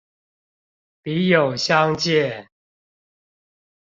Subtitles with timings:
[1.03, 2.49] 筆友相見